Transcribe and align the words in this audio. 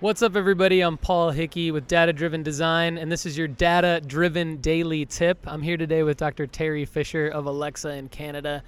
What's 0.00 0.22
up, 0.22 0.34
everybody? 0.34 0.80
I'm 0.80 0.98
Paul 0.98 1.30
Hickey 1.30 1.70
with 1.70 1.86
Data 1.86 2.12
Driven 2.12 2.42
Design, 2.42 2.98
and 2.98 3.12
this 3.12 3.24
is 3.24 3.38
your 3.38 3.46
Data 3.46 4.02
Driven 4.04 4.56
Daily 4.56 5.06
Tip. 5.06 5.38
I'm 5.46 5.62
here 5.62 5.76
today 5.76 6.02
with 6.02 6.16
Dr. 6.16 6.48
Teri 6.48 6.86
Fisher 6.86 7.28
of 7.28 7.46
Alexa 7.46 7.90
in 7.90 8.08
Canada. 8.08 8.64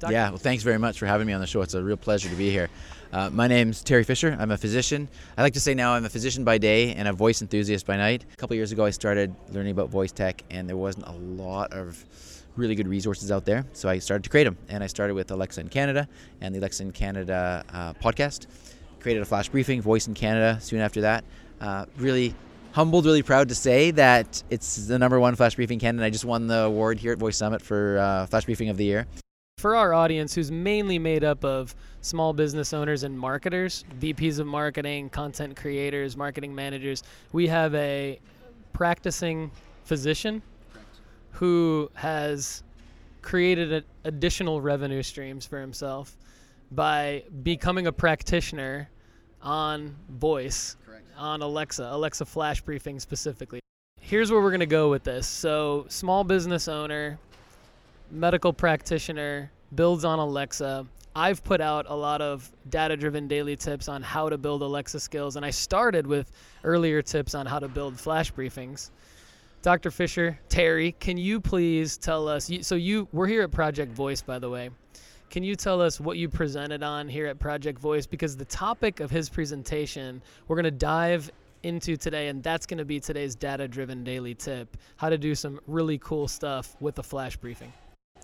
Dr. 0.00 0.10
Yeah, 0.10 0.30
well, 0.30 0.38
thanks 0.38 0.62
very 0.62 0.78
much 0.78 0.98
for 0.98 1.04
having 1.04 1.26
me 1.26 1.34
on 1.34 1.42
the 1.42 1.46
show. 1.46 1.60
It's 1.60 1.74
a 1.74 1.82
real 1.82 1.98
pleasure 1.98 2.30
to 2.30 2.34
be 2.34 2.50
here. 2.50 2.70
Uh, 3.12 3.28
my 3.28 3.46
name's 3.46 3.84
Teri 3.84 4.06
Fisher. 4.06 4.34
I'm 4.40 4.50
a 4.50 4.56
physician. 4.56 5.06
I 5.36 5.42
like 5.42 5.52
to 5.52 5.60
say 5.60 5.74
now 5.74 5.92
I'm 5.92 6.06
a 6.06 6.08
physician 6.08 6.44
by 6.44 6.56
day 6.56 6.94
and 6.94 7.06
a 7.06 7.12
voice 7.12 7.42
enthusiast 7.42 7.84
by 7.84 7.98
night. 7.98 8.24
A 8.32 8.36
couple 8.36 8.56
years 8.56 8.72
ago, 8.72 8.86
I 8.86 8.90
started 8.90 9.36
learning 9.50 9.72
about 9.72 9.90
voice 9.90 10.12
tech, 10.12 10.42
and 10.50 10.66
there 10.66 10.78
wasn't 10.78 11.08
a 11.08 11.12
lot 11.12 11.74
of 11.74 12.02
really 12.56 12.74
good 12.74 12.88
resources 12.88 13.30
out 13.30 13.44
there. 13.44 13.66
So 13.74 13.90
I 13.90 13.98
started 13.98 14.24
to 14.24 14.30
create 14.30 14.44
them, 14.44 14.56
and 14.70 14.82
I 14.82 14.86
started 14.86 15.12
with 15.12 15.30
Alexa 15.30 15.60
in 15.60 15.68
Canada 15.68 16.08
and 16.40 16.54
the 16.54 16.58
Alexa 16.58 16.84
in 16.84 16.90
Canada 16.90 17.64
uh, 17.70 17.92
podcast 17.94 18.46
created 19.02 19.22
a 19.22 19.26
flash 19.26 19.48
briefing, 19.48 19.82
Voice 19.82 20.06
in 20.06 20.14
Canada 20.14 20.58
soon 20.60 20.80
after 20.80 21.02
that. 21.02 21.24
Uh, 21.60 21.86
really 21.96 22.34
humbled, 22.72 23.04
really 23.04 23.22
proud 23.22 23.48
to 23.50 23.54
say 23.54 23.90
that 23.90 24.42
it's 24.50 24.86
the 24.86 24.98
number 24.98 25.20
one 25.20 25.34
flash 25.36 25.54
briefing 25.54 25.78
Canada. 25.78 26.04
I 26.04 26.10
just 26.10 26.24
won 26.24 26.46
the 26.46 26.60
award 26.60 26.98
here 26.98 27.12
at 27.12 27.18
Voice 27.18 27.36
Summit 27.36 27.60
for 27.62 27.98
uh, 27.98 28.26
flash 28.26 28.44
briefing 28.46 28.68
of 28.68 28.76
the 28.76 28.84
year. 28.84 29.06
For 29.58 29.76
our 29.76 29.94
audience, 29.94 30.34
who's 30.34 30.50
mainly 30.50 30.98
made 30.98 31.22
up 31.22 31.44
of 31.44 31.74
small 32.00 32.32
business 32.32 32.72
owners 32.72 33.04
and 33.04 33.16
marketers, 33.16 33.84
VPs 34.00 34.40
of 34.40 34.46
marketing, 34.46 35.10
content 35.10 35.54
creators, 35.54 36.16
marketing 36.16 36.54
managers, 36.54 37.02
we 37.32 37.46
have 37.46 37.74
a 37.74 38.18
practicing 38.72 39.50
physician 39.84 40.42
who 41.30 41.90
has 41.94 42.62
created 43.20 43.84
additional 44.04 44.60
revenue 44.60 45.02
streams 45.02 45.46
for 45.46 45.60
himself 45.60 46.16
by 46.72 47.22
becoming 47.42 47.86
a 47.86 47.92
practitioner 47.92 48.88
on 49.42 49.94
voice 50.08 50.76
Correct. 50.86 51.04
on 51.16 51.42
Alexa, 51.42 51.88
Alexa 51.90 52.24
flash 52.24 52.60
briefing 52.60 53.00
specifically. 53.00 53.60
Here's 54.00 54.30
where 54.30 54.40
we're 54.40 54.50
going 54.50 54.60
to 54.60 54.66
go 54.66 54.90
with 54.90 55.04
this. 55.04 55.26
So, 55.26 55.86
small 55.88 56.24
business 56.24 56.68
owner, 56.68 57.18
medical 58.10 58.52
practitioner, 58.52 59.50
builds 59.74 60.04
on 60.04 60.18
Alexa. 60.18 60.86
I've 61.14 61.44
put 61.44 61.60
out 61.60 61.86
a 61.88 61.94
lot 61.94 62.20
of 62.20 62.50
data 62.70 62.96
driven 62.96 63.28
daily 63.28 63.56
tips 63.56 63.88
on 63.88 64.02
how 64.02 64.28
to 64.28 64.38
build 64.38 64.62
Alexa 64.62 65.00
skills, 65.00 65.36
and 65.36 65.44
I 65.44 65.50
started 65.50 66.06
with 66.06 66.30
earlier 66.64 67.02
tips 67.02 67.34
on 67.34 67.46
how 67.46 67.58
to 67.58 67.68
build 67.68 67.98
flash 67.98 68.32
briefings. 68.32 68.90
Dr. 69.62 69.90
Fisher, 69.90 70.38
Teri, 70.48 70.98
can 70.98 71.16
you 71.16 71.40
please 71.40 71.96
tell 71.96 72.28
us? 72.28 72.50
So, 72.62 72.74
you, 72.74 73.08
we're 73.12 73.28
here 73.28 73.42
at 73.42 73.50
Project 73.50 73.92
Voice, 73.92 74.20
by 74.20 74.38
the 74.38 74.50
way. 74.50 74.70
Can 75.32 75.42
you 75.42 75.56
tell 75.56 75.80
us 75.80 75.98
what 75.98 76.18
you 76.18 76.28
presented 76.28 76.82
on 76.82 77.08
here 77.08 77.26
at 77.26 77.38
Project 77.38 77.78
Voice? 77.78 78.04
Because 78.04 78.36
the 78.36 78.44
topic 78.44 79.00
of 79.00 79.10
his 79.10 79.30
presentation, 79.30 80.20
we're 80.46 80.56
going 80.56 80.64
to 80.64 80.70
dive 80.70 81.30
into 81.62 81.96
today, 81.96 82.28
and 82.28 82.42
that's 82.42 82.66
going 82.66 82.76
to 82.76 82.84
be 82.84 83.00
today's 83.00 83.34
data 83.34 83.66
driven 83.66 84.04
daily 84.04 84.34
tip 84.34 84.76
how 84.96 85.08
to 85.08 85.16
do 85.16 85.34
some 85.34 85.58
really 85.66 85.96
cool 85.96 86.28
stuff 86.28 86.76
with 86.80 86.98
a 86.98 87.02
flash 87.02 87.38
briefing. 87.38 87.72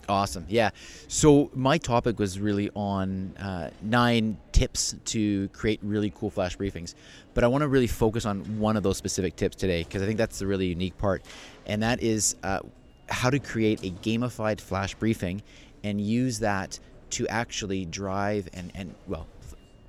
Awesome. 0.07 0.45
Yeah. 0.51 0.69
So 1.09 1.51
my 1.55 1.79
topic 1.79 2.19
was 2.19 2.39
really 2.39 2.69
on 2.75 3.35
uh, 3.39 3.71
nine 3.81 4.37
tips 4.53 4.95
to 5.07 5.49
create 5.49 5.81
really 5.83 6.11
cool 6.11 6.29
flash 6.29 6.59
briefings. 6.59 6.93
But 7.33 7.43
I 7.43 7.47
want 7.47 7.63
to 7.63 7.69
really 7.69 7.87
focus 7.87 8.27
on 8.27 8.41
one 8.61 8.77
of 8.77 8.83
those 8.83 8.99
specific 8.99 9.35
tips 9.35 9.57
today 9.57 9.83
because 9.83 10.03
I 10.03 10.05
think 10.05 10.19
that's 10.19 10.41
the 10.41 10.47
really 10.47 10.67
unique 10.67 10.99
part. 10.99 11.23
And 11.65 11.83
that 11.83 12.03
is 12.03 12.37
uh, 12.43 12.61
how 13.09 13.31
to 13.31 13.39
create 13.39 13.83
a 13.83 13.93
gamified 13.93 14.61
flash 14.61 14.95
briefing 14.95 15.43
and 15.83 16.01
use 16.01 16.41
that 16.41 16.79
to 17.11 17.27
actually 17.29 17.85
drive 17.85 18.49
and, 18.53 18.73
and 18.75 18.95
well, 19.07 19.27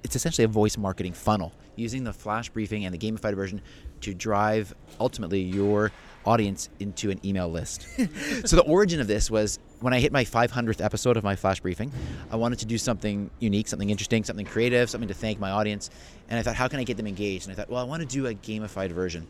it's 0.03 0.15
essentially 0.15 0.45
a 0.45 0.49
voice 0.49 0.77
marketing 0.77 1.13
funnel 1.13 1.53
using 1.75 2.03
the 2.03 2.13
flash 2.13 2.49
briefing 2.49 2.85
and 2.85 2.93
the 2.93 2.97
gamified 2.97 3.35
version 3.35 3.61
to 4.01 4.13
drive 4.13 4.73
ultimately 4.99 5.41
your 5.41 5.91
audience 6.25 6.69
into 6.79 7.09
an 7.09 7.19
email 7.25 7.49
list. 7.49 7.87
so 8.45 8.55
the 8.55 8.63
origin 8.65 8.99
of 8.99 9.07
this 9.07 9.31
was 9.31 9.59
when 9.79 9.93
I 9.93 9.99
hit 9.99 10.11
my 10.11 10.25
500th 10.25 10.83
episode 10.83 11.17
of 11.17 11.23
my 11.23 11.35
flash 11.35 11.59
briefing, 11.59 11.91
I 12.31 12.35
wanted 12.35 12.59
to 12.59 12.65
do 12.65 12.77
something 12.77 13.29
unique, 13.39 13.67
something 13.67 13.89
interesting, 13.89 14.23
something 14.23 14.45
creative, 14.45 14.89
something 14.89 15.07
to 15.07 15.13
thank 15.13 15.39
my 15.39 15.51
audience. 15.51 15.89
And 16.29 16.37
I 16.37 16.43
thought, 16.43 16.55
how 16.55 16.67
can 16.67 16.79
I 16.79 16.83
get 16.83 16.97
them 16.97 17.07
engaged? 17.07 17.47
And 17.47 17.53
I 17.53 17.55
thought, 17.55 17.69
well, 17.69 17.81
I 17.81 17.85
want 17.85 18.01
to 18.01 18.07
do 18.07 18.27
a 18.27 18.33
gamified 18.33 18.91
version. 18.91 19.27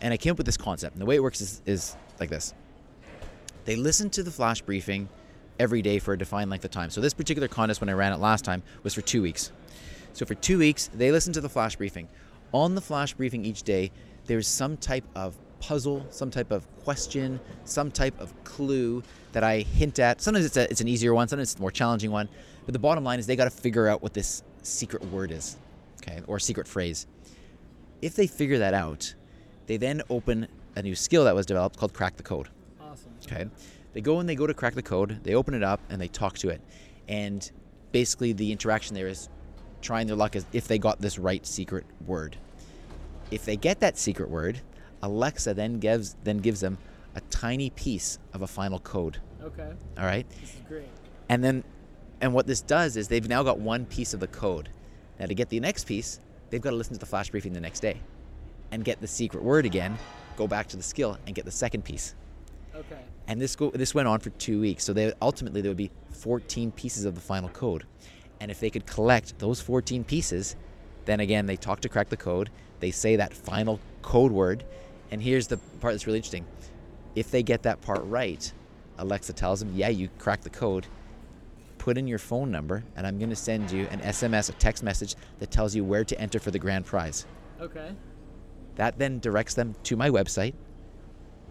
And 0.00 0.12
I 0.12 0.16
came 0.16 0.32
up 0.32 0.38
with 0.38 0.46
this 0.46 0.56
concept. 0.56 0.94
And 0.94 1.02
the 1.02 1.06
way 1.06 1.14
it 1.14 1.22
works 1.22 1.40
is, 1.40 1.62
is 1.66 1.96
like 2.18 2.30
this. 2.30 2.52
They 3.64 3.76
listen 3.76 4.10
to 4.10 4.22
the 4.22 4.30
flash 4.30 4.60
briefing 4.60 5.08
every 5.58 5.82
day 5.82 5.98
for 5.98 6.12
a 6.12 6.18
defined 6.18 6.50
length 6.50 6.64
of 6.64 6.70
time. 6.70 6.90
So 6.90 7.00
this 7.00 7.14
particular 7.14 7.48
contest, 7.48 7.80
when 7.80 7.88
I 7.88 7.92
ran 7.92 8.12
it 8.12 8.18
last 8.18 8.44
time, 8.44 8.62
was 8.82 8.94
for 8.94 9.02
two 9.02 9.22
weeks. 9.22 9.52
So 10.12 10.24
for 10.24 10.34
two 10.34 10.58
weeks, 10.58 10.90
they 10.94 11.10
listened 11.10 11.34
to 11.34 11.40
the 11.40 11.48
flash 11.48 11.76
briefing. 11.76 12.08
On 12.52 12.74
the 12.74 12.80
flash 12.80 13.14
briefing 13.14 13.44
each 13.44 13.62
day, 13.62 13.90
there's 14.26 14.46
some 14.46 14.76
type 14.76 15.04
of 15.14 15.36
puzzle, 15.60 16.06
some 16.10 16.30
type 16.30 16.50
of 16.50 16.66
question, 16.82 17.40
some 17.64 17.90
type 17.90 18.18
of 18.20 18.32
clue 18.44 19.02
that 19.32 19.42
I 19.42 19.60
hint 19.60 19.98
at. 19.98 20.20
Sometimes 20.20 20.46
it's, 20.46 20.56
a, 20.56 20.70
it's 20.70 20.80
an 20.80 20.88
easier 20.88 21.14
one, 21.14 21.26
sometimes 21.26 21.52
it's 21.52 21.58
a 21.58 21.60
more 21.60 21.70
challenging 21.70 22.10
one. 22.10 22.28
But 22.64 22.72
the 22.72 22.78
bottom 22.78 23.02
line 23.02 23.18
is 23.18 23.26
they 23.26 23.36
got 23.36 23.44
to 23.44 23.50
figure 23.50 23.88
out 23.88 24.02
what 24.02 24.14
this 24.14 24.42
secret 24.62 25.04
word 25.06 25.32
is, 25.32 25.56
okay, 26.02 26.20
or 26.26 26.38
secret 26.38 26.68
phrase. 26.68 27.06
If 28.02 28.14
they 28.14 28.26
figure 28.26 28.58
that 28.58 28.74
out, 28.74 29.14
they 29.66 29.76
then 29.76 30.02
open 30.10 30.48
a 30.76 30.82
new 30.82 30.94
skill 30.94 31.24
that 31.24 31.34
was 31.34 31.46
developed 31.46 31.78
called 31.78 31.92
Crack 31.92 32.16
the 32.16 32.22
Code. 32.22 32.48
Awesome. 32.80 33.12
Okay. 33.26 33.46
They 33.94 34.00
go 34.00 34.20
and 34.20 34.28
they 34.28 34.34
go 34.34 34.46
to 34.46 34.52
crack 34.52 34.74
the 34.74 34.82
code, 34.82 35.20
they 35.22 35.34
open 35.34 35.54
it 35.54 35.62
up, 35.62 35.80
and 35.88 36.00
they 36.00 36.08
talk 36.08 36.36
to 36.38 36.50
it. 36.50 36.60
And 37.08 37.50
basically, 37.92 38.32
the 38.32 38.52
interaction 38.52 38.94
there 38.94 39.08
is 39.08 39.28
trying 39.80 40.08
their 40.08 40.16
luck 40.16 40.34
as 40.36 40.44
if 40.52 40.66
they 40.66 40.78
got 40.78 41.00
this 41.00 41.18
right 41.18 41.46
secret 41.46 41.86
word. 42.04 42.36
If 43.30 43.44
they 43.44 43.56
get 43.56 43.80
that 43.80 43.96
secret 43.96 44.28
word, 44.28 44.60
Alexa 45.02 45.54
then 45.54 45.78
gives 45.78 46.16
then 46.24 46.38
gives 46.38 46.60
them 46.60 46.76
a 47.14 47.20
tiny 47.30 47.70
piece 47.70 48.18
of 48.32 48.42
a 48.42 48.46
final 48.46 48.80
code. 48.80 49.18
Okay. 49.42 49.70
All 49.96 50.04
right. 50.04 50.28
This 50.40 50.54
is 50.54 50.60
great. 50.66 50.88
And 51.28 51.44
then, 51.44 51.62
and 52.20 52.34
what 52.34 52.46
this 52.46 52.60
does 52.60 52.96
is 52.96 53.08
they've 53.08 53.28
now 53.28 53.42
got 53.42 53.60
one 53.60 53.86
piece 53.86 54.12
of 54.12 54.20
the 54.20 54.26
code. 54.26 54.70
Now 55.20 55.26
to 55.26 55.34
get 55.34 55.48
the 55.48 55.60
next 55.60 55.84
piece, 55.86 56.18
they've 56.50 56.60
got 56.60 56.70
to 56.70 56.76
listen 56.76 56.94
to 56.94 57.00
the 57.00 57.06
flash 57.06 57.30
briefing 57.30 57.52
the 57.52 57.60
next 57.60 57.80
day, 57.80 58.00
and 58.72 58.84
get 58.84 59.00
the 59.00 59.06
secret 59.06 59.44
word 59.44 59.66
again. 59.66 59.96
Go 60.36 60.48
back 60.48 60.66
to 60.68 60.76
the 60.76 60.82
skill 60.82 61.16
and 61.26 61.34
get 61.34 61.44
the 61.44 61.52
second 61.52 61.84
piece. 61.84 62.16
Okay. 62.74 63.00
And 63.26 63.40
this 63.40 63.56
go, 63.56 63.70
this 63.70 63.94
went 63.94 64.08
on 64.08 64.20
for 64.20 64.30
two 64.30 64.60
weeks. 64.60 64.84
So 64.84 64.92
they 64.92 65.12
ultimately 65.22 65.60
there 65.60 65.70
would 65.70 65.76
be 65.76 65.90
14 66.10 66.72
pieces 66.72 67.04
of 67.04 67.14
the 67.14 67.20
final 67.20 67.48
code, 67.48 67.84
and 68.40 68.50
if 68.50 68.60
they 68.60 68.70
could 68.70 68.86
collect 68.86 69.38
those 69.38 69.60
14 69.60 70.04
pieces, 70.04 70.56
then 71.04 71.20
again 71.20 71.46
they 71.46 71.56
talk 71.56 71.80
to 71.80 71.88
crack 71.88 72.08
the 72.08 72.16
code. 72.16 72.50
They 72.80 72.90
say 72.90 73.16
that 73.16 73.32
final 73.32 73.80
code 74.02 74.32
word, 74.32 74.64
and 75.10 75.22
here's 75.22 75.46
the 75.46 75.56
part 75.80 75.94
that's 75.94 76.06
really 76.06 76.18
interesting. 76.18 76.46
If 77.14 77.30
they 77.30 77.42
get 77.42 77.62
that 77.62 77.80
part 77.80 78.02
right, 78.04 78.52
Alexa 78.98 79.32
tells 79.32 79.60
them, 79.60 79.72
"Yeah, 79.74 79.88
you 79.88 80.08
cracked 80.18 80.44
the 80.44 80.50
code." 80.50 80.86
Put 81.78 81.98
in 81.98 82.06
your 82.06 82.18
phone 82.18 82.50
number, 82.50 82.82
and 82.96 83.06
I'm 83.06 83.18
going 83.18 83.28
to 83.30 83.36
send 83.36 83.70
you 83.70 83.86
an 83.90 84.00
SMS, 84.00 84.48
a 84.48 84.52
text 84.52 84.82
message 84.82 85.16
that 85.38 85.50
tells 85.50 85.74
you 85.74 85.84
where 85.84 86.02
to 86.04 86.18
enter 86.18 86.38
for 86.38 86.50
the 86.50 86.58
grand 86.58 86.86
prize. 86.86 87.26
Okay. 87.60 87.94
That 88.76 88.98
then 88.98 89.18
directs 89.18 89.52
them 89.52 89.74
to 89.82 89.94
my 89.94 90.08
website, 90.08 90.54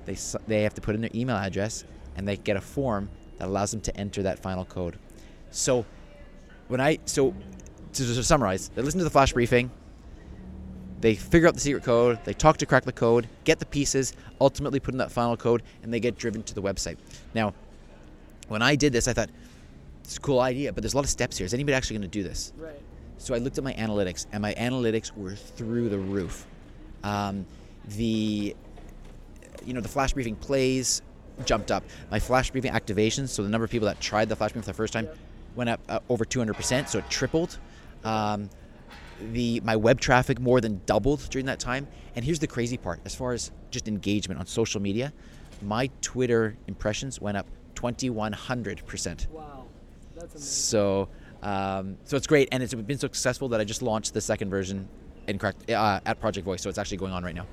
they, 0.05 0.17
they 0.47 0.63
have 0.63 0.73
to 0.75 0.81
put 0.81 0.95
in 0.95 1.01
their 1.01 1.11
email 1.13 1.35
address 1.35 1.83
and 2.15 2.27
they 2.27 2.37
get 2.37 2.57
a 2.57 2.61
form 2.61 3.09
that 3.37 3.47
allows 3.47 3.71
them 3.71 3.81
to 3.81 3.97
enter 3.97 4.23
that 4.23 4.39
final 4.39 4.65
code. 4.65 4.97
So 5.51 5.85
when 6.67 6.81
I 6.81 6.99
so 7.05 7.33
to, 7.93 8.05
to 8.05 8.23
summarize, 8.23 8.69
they 8.69 8.81
listen 8.81 8.99
to 8.99 9.03
the 9.03 9.09
flash 9.09 9.33
briefing, 9.33 9.71
they 10.99 11.15
figure 11.15 11.47
out 11.47 11.53
the 11.53 11.59
secret 11.59 11.83
code, 11.83 12.19
they 12.23 12.33
talk 12.33 12.57
to 12.57 12.65
crack 12.65 12.85
the 12.85 12.91
code, 12.91 13.27
get 13.43 13.59
the 13.59 13.65
pieces, 13.65 14.13
ultimately 14.39 14.79
put 14.79 14.93
in 14.93 14.99
that 14.99 15.11
final 15.11 15.35
code, 15.35 15.61
and 15.83 15.93
they 15.93 15.99
get 15.99 16.17
driven 16.17 16.43
to 16.43 16.53
the 16.53 16.61
website. 16.61 16.97
Now, 17.33 17.53
when 18.47 18.61
I 18.61 18.75
did 18.75 18.93
this, 18.93 19.07
I 19.07 19.13
thought 19.13 19.29
it's 20.03 20.17
a 20.17 20.19
cool 20.21 20.39
idea, 20.39 20.73
but 20.73 20.81
there's 20.81 20.93
a 20.93 20.97
lot 20.97 21.03
of 21.03 21.09
steps 21.09 21.37
here. 21.37 21.45
Is 21.45 21.53
anybody 21.53 21.75
actually 21.75 21.97
going 21.97 22.09
to 22.09 22.19
do 22.19 22.23
this? 22.23 22.53
Right. 22.57 22.79
So 23.17 23.33
I 23.33 23.37
looked 23.37 23.57
at 23.57 23.63
my 23.63 23.73
analytics, 23.73 24.27
and 24.31 24.41
my 24.41 24.53
analytics 24.53 25.15
were 25.15 25.35
through 25.35 25.89
the 25.89 25.97
roof. 25.97 26.45
Um, 27.03 27.45
the 27.95 28.55
you 29.65 29.73
know, 29.73 29.81
the 29.81 29.89
flash 29.89 30.13
briefing 30.13 30.35
plays 30.35 31.01
jumped 31.45 31.71
up. 31.71 31.83
My 32.11 32.19
flash 32.19 32.51
briefing 32.51 32.71
activations, 32.71 33.29
so 33.29 33.43
the 33.43 33.49
number 33.49 33.65
of 33.65 33.71
people 33.71 33.87
that 33.87 33.99
tried 33.99 34.29
the 34.29 34.35
flash 34.35 34.51
briefing 34.51 34.63
for 34.63 34.71
the 34.71 34.77
first 34.77 34.93
time, 34.93 35.07
went 35.55 35.69
up 35.69 35.79
uh, 35.89 35.99
over 36.09 36.25
200%, 36.25 36.87
so 36.87 36.99
it 36.99 37.09
tripled. 37.09 37.57
Um, 38.03 38.49
the 39.31 39.61
my 39.61 39.75
web 39.75 39.99
traffic 39.99 40.39
more 40.39 40.59
than 40.59 40.81
doubled 40.85 41.27
during 41.29 41.45
that 41.45 41.59
time. 41.59 41.87
And 42.15 42.25
here's 42.25 42.39
the 42.39 42.47
crazy 42.47 42.77
part: 42.77 42.99
as 43.05 43.15
far 43.15 43.33
as 43.33 43.51
just 43.71 43.87
engagement 43.87 44.39
on 44.39 44.45
social 44.45 44.81
media, 44.81 45.13
my 45.61 45.89
Twitter 46.01 46.57
impressions 46.67 47.21
went 47.21 47.37
up 47.37 47.47
2,100 47.75 48.85
percent. 48.85 49.27
Wow, 49.31 49.65
that's 50.15 50.33
amazing. 50.35 50.39
So, 50.41 51.09
um, 51.41 51.97
so 52.03 52.17
it's 52.17 52.27
great, 52.27 52.49
and 52.51 52.61
it's 52.61 52.73
been 52.73 52.97
so 52.97 53.07
successful 53.07 53.49
that 53.49 53.61
I 53.61 53.63
just 53.63 53.81
launched 53.81 54.13
the 54.13 54.21
second 54.21 54.49
version 54.49 54.87
in 55.27 55.37
correct, 55.39 55.69
uh, 55.69 55.99
at 56.05 56.19
Project 56.19 56.45
Voice. 56.45 56.61
So 56.61 56.69
it's 56.69 56.77
actually 56.77 56.97
going 56.97 57.13
on 57.13 57.23
right 57.23 57.35
now. 57.35 57.45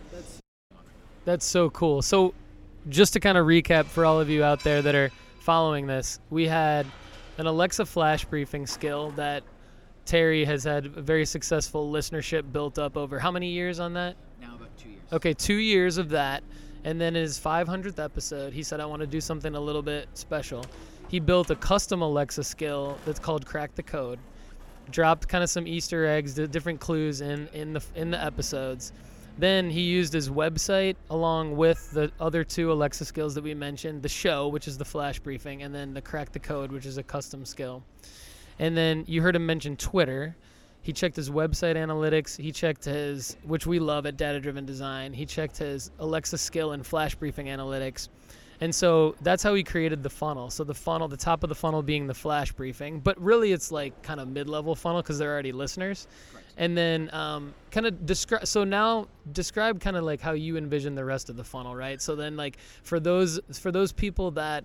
That's 1.25 1.47
so 1.47 1.71
cool. 1.71 2.03
So, 2.03 2.35
just 2.89 3.13
to 3.13 3.21
kind 3.21 3.37
of 3.37 3.47
recap 3.47 3.85
for 3.85 4.05
all 4.05 4.21
of 4.21 4.31
you 4.31 4.43
out 4.43 4.65
there 4.65 4.81
that 4.83 4.95
are 4.95 5.11
following 5.41 5.87
this, 5.87 6.19
we 6.31 6.47
had 6.47 6.87
an 7.39 7.47
Alexa 7.47 7.87
flash 7.87 8.25
briefing 8.25 8.67
skill 8.67 9.11
that 9.13 9.43
Teri 10.07 10.45
has 10.47 10.65
had 10.65 10.87
a 10.87 11.03
very 11.03 11.25
successful 11.25 11.91
listenership 11.91 12.51
built 12.53 12.79
up 12.79 12.97
over 12.97 13.19
how 13.19 13.31
many 13.31 13.49
years 13.49 13.81
on 13.81 13.93
that? 13.95 14.17
Now 14.41 14.57
about 14.57 14.77
two 14.77 14.89
years. 14.89 15.03
Okay, 15.13 15.35
two 15.35 15.55
years 15.55 15.99
of 15.99 16.09
that. 16.11 16.43
And 16.85 17.01
then 17.01 17.15
in 17.15 17.23
his 17.23 17.39
500th 17.39 18.03
episode, 18.03 18.53
he 18.53 18.63
said, 18.63 18.81
I 18.81 18.87
want 18.87 19.01
to 19.01 19.07
do 19.07 19.21
something 19.21 19.55
a 19.55 19.61
little 19.61 19.83
bit 19.83 20.09
special. 20.15 20.65
He 21.09 21.21
built 21.21 21.51
a 21.51 21.57
custom 21.57 22.03
Alexa 22.03 22.45
skill 22.45 22.97
that's 23.05 23.19
called 23.19 23.45
Crack 23.45 23.75
the 23.75 23.83
Code. 23.83 24.19
Dropped 24.91 25.29
kind 25.29 25.45
of 25.45 25.51
some 25.51 25.67
Easter 25.67 26.07
eggs, 26.07 26.35
the 26.35 26.49
different 26.49 26.81
clues 26.81 27.21
in, 27.21 27.49
in 27.53 27.75
the 27.75 27.83
in 27.95 28.11
the 28.11 28.23
episodes. 28.23 28.93
Then 29.39 29.71
he 29.71 29.83
used 29.83 30.13
his 30.13 30.29
website 30.29 30.97
along 31.09 31.57
with 31.57 31.91
the 31.93 32.13
other 32.21 32.45
two 32.45 32.73
Alexa 32.73 33.05
skills 33.05 33.35
that 33.35 33.45
we 33.45 33.55
mentioned, 33.55 34.03
the 34.03 34.09
show, 34.09 34.49
which 34.49 34.69
is 34.69 34.77
the 34.77 34.85
flash 34.85 35.19
briefing, 35.19 35.63
and 35.63 35.75
then 35.75 35.95
the 35.95 36.03
Crack 36.03 36.33
the 36.33 36.39
Code, 36.39 36.71
which 36.71 36.85
is 36.85 36.99
a 36.99 37.03
custom 37.03 37.45
skill. 37.45 37.83
And 38.59 38.77
then 38.77 39.05
you 39.09 39.23
heard 39.23 39.35
him 39.35 39.47
mention 39.47 39.77
Twitter. 39.77 40.37
He 40.83 40.93
checked 40.93 41.17
his 41.17 41.31
website 41.31 41.77
analytics. 41.77 42.39
He 42.39 42.53
checked 42.53 42.85
his, 42.85 43.37
which 43.45 43.67
we 43.67 43.79
love 43.79 44.05
at 44.07 44.17
Data 44.17 44.41
Driven 44.41 44.67
Design. 44.67 45.13
He 45.13 45.25
checked 45.25 45.57
his 45.59 45.91
Alexa 45.99 46.37
skill 46.39 46.73
and 46.73 46.87
flash 46.87 47.15
briefing 47.15 47.47
analytics. 47.47 48.09
And 48.61 48.75
so 48.75 49.17
that's 49.23 49.43
how 49.43 49.55
we 49.55 49.65
created 49.65 50.03
the 50.03 50.11
funnel. 50.11 50.51
So 50.51 50.65
the 50.65 50.75
funnel, 50.75 51.09
the 51.09 51.17
top 51.17 51.43
of 51.43 51.49
the 51.49 51.55
funnel 51.55 51.83
being 51.83 52.07
the 52.07 52.15
flash 52.15 52.53
briefing, 52.53 53.01
but 53.01 53.19
really 53.21 53.53
it's 53.53 53.73
like 53.73 54.03
kind 54.03 54.21
of 54.21 54.29
mid-level 54.29 54.75
funnel 54.75 55.01
because 55.01 55.19
they're 55.19 55.33
already 55.33 55.53
listeners. 55.53 56.07
Right. 56.35 56.45
And 56.59 56.77
then 56.77 57.09
um, 57.15 57.55
kind 57.71 57.87
of 57.87 58.05
describe. 58.05 58.47
So 58.47 58.65
now 58.65 59.09
describe 59.33 59.81
kind 59.81 59.97
of 59.97 60.05
like 60.05 60.21
how 60.21 60.33
you 60.33 60.59
envision 60.59 60.95
the 60.95 61.05
rest 61.05 61.31
of 61.31 61.37
the 61.37 61.45
funnel, 61.45 61.75
right? 61.75 62.03
So 62.03 62.15
then 62.15 62.37
like 62.37 62.59
for 62.83 63.01
those 63.01 63.41
for 63.59 63.73
those 63.73 63.93
people 63.93 64.33
that 64.33 64.65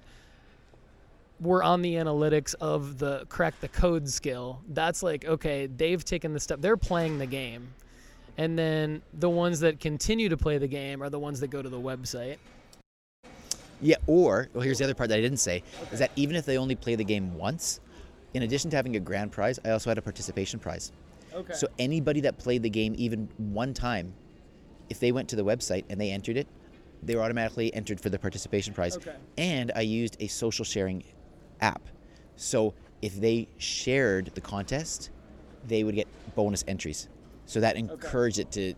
were 1.39 1.63
on 1.63 1.81
the 1.81 1.93
analytics 1.93 2.53
of 2.55 2.97
the 2.97 3.25
crack 3.29 3.57
the 3.61 3.69
code 3.69 4.09
skill, 4.09 4.59
that's 4.69 5.03
like 5.03 5.23
okay, 5.23 5.67
they've 5.67 6.03
taken 6.03 6.33
the 6.33 6.39
step. 6.41 6.59
They're 6.59 6.75
playing 6.75 7.17
the 7.17 7.27
game. 7.27 7.73
And 8.37 8.59
then 8.59 9.01
the 9.13 9.29
ones 9.29 9.61
that 9.61 9.79
continue 9.79 10.27
to 10.27 10.35
play 10.35 10.57
the 10.57 10.67
game 10.67 11.01
are 11.01 11.09
the 11.09 11.19
ones 11.19 11.39
that 11.39 11.47
go 11.47 11.61
to 11.61 11.69
the 11.69 11.79
website. 11.79 12.37
Yeah, 13.81 13.97
or 14.07 14.49
well, 14.53 14.63
here's 14.63 14.79
the 14.79 14.85
other 14.85 14.93
part 14.93 15.09
that 15.09 15.17
I 15.17 15.21
didn't 15.21 15.39
say 15.39 15.63
is 15.91 15.99
that 15.99 16.11
even 16.15 16.35
if 16.35 16.45
they 16.45 16.57
only 16.57 16.75
play 16.75 16.95
the 16.95 17.03
game 17.03 17.35
once, 17.35 17.79
in 18.33 18.43
addition 18.43 18.69
to 18.71 18.75
having 18.75 18.95
a 18.95 18.99
grand 18.99 19.31
prize, 19.31 19.59
I 19.65 19.71
also 19.71 19.89
had 19.89 19.97
a 19.97 20.01
participation 20.01 20.59
prize. 20.59 20.91
Okay. 21.33 21.53
So 21.53 21.67
anybody 21.79 22.21
that 22.21 22.37
played 22.37 22.63
the 22.63 22.69
game 22.69 22.95
even 22.97 23.29
one 23.37 23.73
time, 23.73 24.13
if 24.89 24.99
they 24.99 25.11
went 25.11 25.27
to 25.29 25.35
the 25.35 25.43
website 25.43 25.83
and 25.89 25.99
they 25.99 26.11
entered 26.11 26.37
it, 26.37 26.47
they 27.03 27.15
were 27.15 27.21
automatically 27.21 27.73
entered 27.73 27.99
for 27.99 28.09
the 28.09 28.17
participation 28.17 28.73
prize. 28.73 28.97
Okay. 28.97 29.13
And 29.37 29.71
I 29.75 29.81
used 29.81 30.17
a 30.19 30.27
social 30.27 30.65
sharing 30.65 31.03
app. 31.61 31.81
So 32.35 32.73
if 33.01 33.19
they 33.19 33.47
shared 33.57 34.31
the 34.33 34.41
contest, 34.41 35.11
they 35.67 35.83
would 35.83 35.95
get 35.95 36.07
bonus 36.35 36.63
entries. 36.67 37.09
So 37.45 37.59
that 37.59 37.75
encouraged 37.75 38.39
it 38.39 38.51
to 38.51 38.73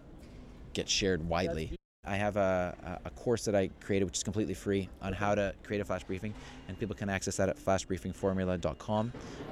get 0.73 0.89
shared 0.89 1.27
widely. 1.27 1.76
I 2.07 2.15
have 2.15 2.37
a, 2.37 2.99
a- 3.05 3.09
course 3.11 3.43
that 3.45 3.55
I 3.55 3.69
created, 3.81 4.05
which 4.05 4.17
is 4.17 4.23
completely 4.23 4.53
free, 4.53 4.87
on 5.01 5.11
how 5.11 5.35
to 5.35 5.53
create 5.63 5.81
a 5.81 5.85
flash 5.85 6.03
briefing, 6.03 6.33
and 6.67 6.79
people 6.79 6.95
can 6.95 7.09
access 7.09 7.35
that 7.37 7.49
at 7.49 7.57
flashbriefingformula.com. 7.57 9.11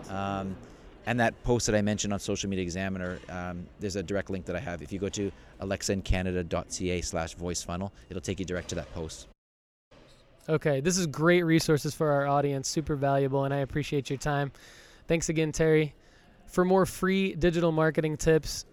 Um, 0.10 0.56
and 1.08 1.20
that 1.20 1.42
post 1.44 1.66
that 1.68 1.76
I 1.76 1.82
mentioned 1.82 2.14
on 2.14 2.20
Social 2.20 2.50
Media 2.50 2.64
Examiner, 2.64 3.20
um, 3.30 3.68
there's 3.80 3.96
a 3.96 4.04
direct 4.04 4.30
link 4.30 4.46
that 4.46 4.56
I 4.56 4.60
have. 4.60 4.82
If 4.82 4.92
you 4.92 5.00
go 5.00 5.10
to 5.10 5.32
alexaincanada.ca 5.62 7.02
slash 7.02 7.36
voice 7.36 7.62
funnel, 7.62 7.92
it'll 8.10 8.22
take 8.22 8.40
you 8.40 8.46
direct 8.46 8.70
to 8.70 8.76
that 8.76 8.92
post. 8.94 9.28
Okay, 10.48 10.80
this 10.80 10.98
is 10.98 11.08
great 11.08 11.44
resources 11.44 11.94
for 11.94 12.12
our 12.12 12.28
audience, 12.28 12.70
super 12.70 12.96
valuable, 12.96 13.46
and 13.46 13.54
I 13.54 13.58
appreciate 13.58 14.10
your 14.10 14.20
time. 14.20 14.52
Thanks 15.08 15.30
again, 15.30 15.52
Teri. 15.52 15.92
For 16.48 16.64
more 16.64 16.86
free 16.86 17.34
digital 17.34 17.72
marketing 17.72 18.18
tips, 18.18 18.66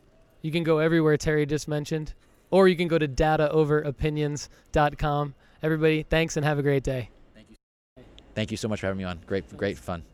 you 0.43 0.52
can 0.52 0.64
go 0.64 0.78
everywhere 0.78 1.17
Teri 1.17 1.49
just 1.49 1.69
mentioned, 1.69 2.12
or 2.52 2.69
you 2.69 2.76
can 2.76 2.87
go 2.87 2.99
to 2.99 3.08
dataoveropinions.com. 3.08 5.34
Everybody, 5.64 6.04
thanks 6.04 6.37
and 6.37 6.46
have 6.46 6.60
a 6.60 6.62
great 6.62 6.84
day. 6.84 7.10
Thank 7.34 7.49
you 7.50 7.56
Thank 8.34 8.52
you 8.52 8.56
so 8.56 8.69
much 8.69 8.81
for 8.81 8.87
having 8.87 8.99
me 8.99 9.04
on. 9.04 9.20
Great, 9.26 9.56
great 9.56 9.78
fun. 9.78 10.04